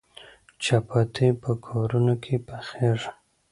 [0.63, 3.09] چپاتي په کورونو کې پخیږي.